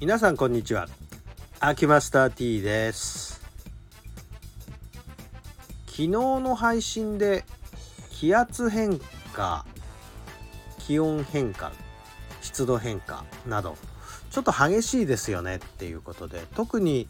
[0.00, 0.86] 皆さんこんにちは。
[1.58, 3.40] アキマスター T です。
[5.86, 7.44] 昨日の配信で
[8.08, 9.00] 気圧変
[9.32, 9.66] 化
[10.78, 11.72] 気温変化
[12.40, 13.76] 湿度変化など
[14.30, 17.08] ちょっと激しいですよねっていうことで特に、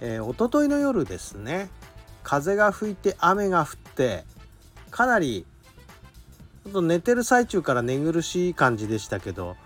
[0.00, 1.68] えー、一昨日の夜ですね
[2.22, 4.24] 風が吹いて雨が降って
[4.90, 5.44] かなり
[6.64, 9.58] ちょっと寝てる最中から寝苦しい感じでしたけど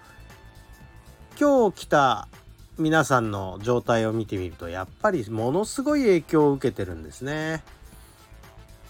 [1.40, 2.28] 今日来た
[2.76, 7.64] 皆さんの状態を見てみるとやっぱりものすごい影響を受けてるんですね。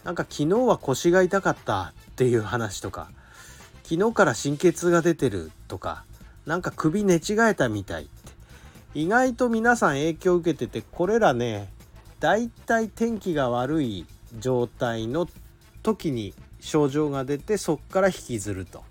[0.03, 3.13] なんか昨日は腰が痛かったっていう話とか
[3.85, 6.05] 昨日から神経痛が出てるとか
[6.45, 8.11] なんか首寝違えたみたいって
[8.95, 11.69] 意外と皆さん影響を受けててこれらね
[12.19, 14.07] だいたい天気が悪い
[14.41, 15.29] 状態の
[15.85, 18.83] 時に症状が出てそっから引きずると。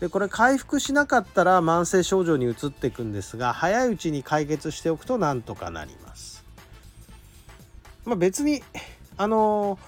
[0.00, 6.44] でこれ回復しなかったら慢性症状に移っていくんですが早いうちに解決しておくとなんとかなります。
[8.04, 8.62] まあ、別に
[9.16, 9.78] あの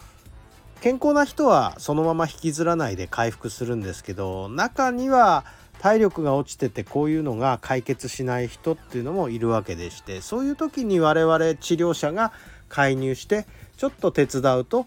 [0.80, 5.44] 健康な人はそのまま引きずらないで回復するんですけど中には
[5.80, 12.32] 体力が落ちててこういうのが解決しない人っていうのもいるわけでしてそういう時に我々治療者が
[12.68, 14.86] 介入してちょっと手伝うと,、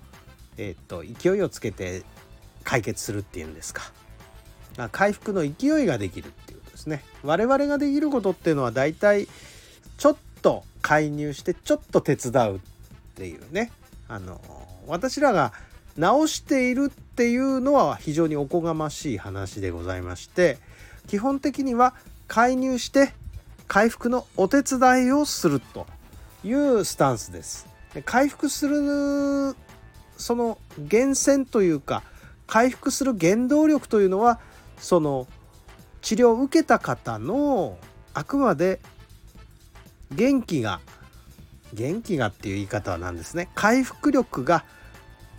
[0.57, 2.03] えー、っと勢いをつけて
[2.63, 3.83] 解決するっていうんですか
[4.87, 9.27] 回復の勢いができるっていうことですね我々ができることっていうのは大体
[9.97, 12.59] ちょっと介入してちょっと手伝うっ
[13.15, 13.71] ていうね
[14.07, 14.39] あの
[14.87, 15.51] 私らが
[15.97, 20.57] 直しているっていうのは非常におこがましい話でございまして
[21.07, 21.93] 基本的には
[22.27, 23.13] 介入して
[23.67, 25.85] 回復のお手伝いをすると
[26.43, 27.67] いうスタンスです。
[27.93, 29.55] で回復する
[30.17, 32.03] その源泉というか
[32.47, 34.39] 回復する原動力というのは
[34.79, 35.27] その
[36.01, 37.77] 治療を受けた方の
[38.13, 38.79] あくまで
[40.11, 40.79] 元気が
[41.73, 43.49] 元気がっていう言い方は何ですね？
[43.53, 44.65] 回復力が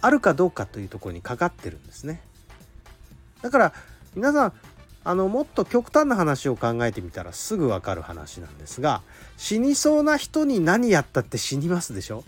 [0.00, 2.22] あるかどうかというところにかかってるんですね。
[3.42, 3.72] だから
[4.14, 4.52] 皆さん
[5.02, 9.02] あのもっと極端な話を考えてみたらすぐ分かる話なんですが
[9.38, 12.22] 死にそうな人に何やったって死にますでしょ？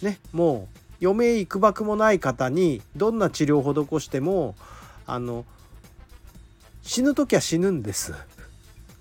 [0.00, 0.68] ねも
[1.02, 4.54] う余命いくばくもない方にどんな治療を施しても
[5.06, 5.44] あの
[6.82, 8.14] 死ぬ時は死ぬんです。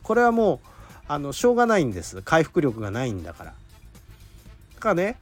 [0.03, 0.59] これはもう
[1.07, 2.21] あのしょうがないんです。
[2.21, 3.53] 回復力がないんだから。
[4.75, 5.17] だからね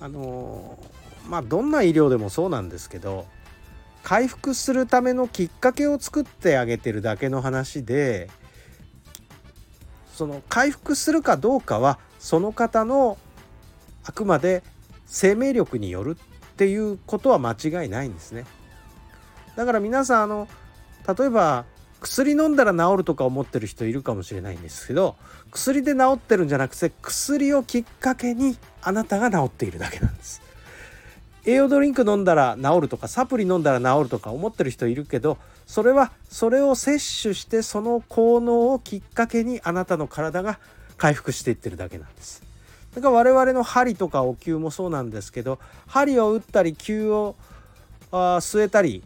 [0.00, 0.78] あの
[1.28, 3.26] まあどんな医療でもそうなんですけど
[4.02, 8.30] 回復するためのきっかけを作ってあげてるだけの話で
[10.14, 13.18] その回復するかどうかはその方の
[14.04, 14.62] あくまで
[15.06, 18.46] 生命力によるっていうことは間違いないんですね。
[19.56, 20.48] だから皆さんあの
[21.18, 21.64] 例えば
[22.00, 25.16] 薬飲んだら治るとか思ってる人いるかもしれないんですけど
[25.50, 30.42] 薬で治ってるんじゃなくて薬をきっかけにあなたが治っているだけなんです。
[31.46, 40.58] 栄養ドリンク飲んだら治るとかサプリ飲んだら治るとか思ってる人いるけどそれはそれを摂取してその効能をきっかけにあなたの体が
[40.96, 42.42] 回復していってるだけなんです。
[42.94, 47.36] だから我々の針とかお灸もそうなんですけど針を打ったり灸を
[48.10, 49.04] あ据えたり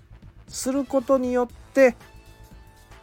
[0.49, 1.97] することによって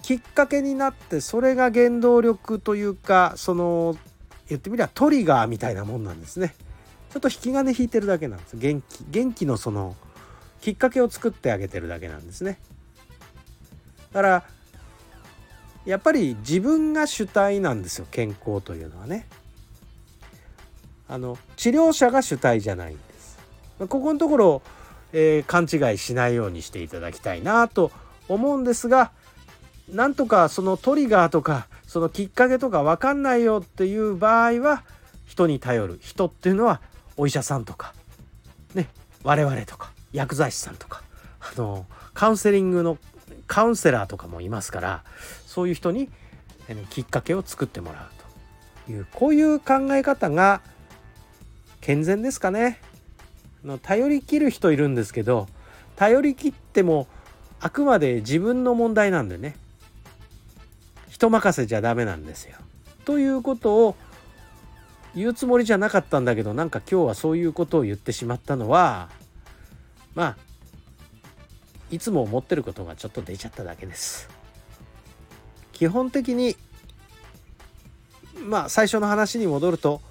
[0.08, 3.98] きっかけになってそれが原動力というかその
[4.48, 6.56] 言ってみればトリガーみたいなもんなんですね。
[7.10, 8.56] ちょっと引き金引いてるだけなんです。
[8.56, 9.98] 元気元気のその
[10.62, 12.58] きっかけを作ってあげてるだけなんですね。
[14.14, 14.44] だから
[15.84, 18.08] やっぱり自分が主体なんですよ。
[18.10, 19.28] 健康というのはね。
[21.10, 23.38] あの治療者が主体じゃないんです。
[23.80, 24.62] ここのところ、
[25.12, 27.92] えー、勘違いしないようにしていただきたいなと
[28.30, 29.12] 思うんですが
[29.90, 34.84] なんとかそのトリガーとかそのきっかけとか分かんないよっていう場合は
[35.26, 36.82] 人に頼る人っていうのは
[37.16, 37.94] お医者さんとか
[38.76, 38.90] ね
[39.24, 41.04] 我々とか薬剤師さんとか
[41.40, 42.98] あのカウンセリングの
[43.48, 45.04] カウンセラーとかもいますから
[45.46, 46.10] そういう人に
[46.90, 50.62] きっかけを作ってもらうというこういう考え方が
[51.80, 52.82] 健全ですかね。
[53.64, 55.48] の頼りきる人いるんですけど
[55.96, 57.08] 頼りきっても
[57.60, 59.56] あくまで自分の問題なんでね
[61.18, 62.58] 人任せじゃダメなんですよ。
[63.04, 63.96] ということを
[65.16, 69.10] 言うつもりじゃなかったんだけどなんか今日はそういうことを言ってしまったのは
[70.14, 70.38] まあ
[71.90, 74.30] いつも思ってることがちょっと出ちゃっただけです。
[75.74, 76.56] 基本的に
[78.44, 80.02] まあ最初の話に戻ると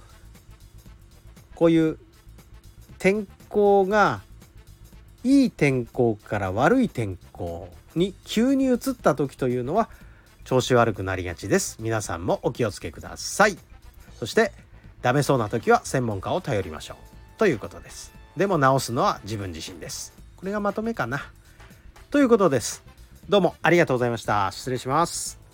[1.55, 1.99] こういう
[2.99, 4.23] 天候が
[5.23, 9.89] いい天候から悪い天候に急に移った時というのは
[10.47, 11.77] 調子悪くなりがちです。
[11.81, 13.59] 皆さんもお気をつけください。
[14.19, 14.53] そして
[15.03, 16.97] ダメそうな時は専門家を頼りましょう。
[17.37, 18.13] ということです。
[18.37, 20.15] でも直すのは自分自身です。
[20.37, 21.21] これがまとめかな。
[22.11, 22.85] ということです。
[23.29, 24.51] どうもありがとうございました。
[24.53, 25.46] 失礼します。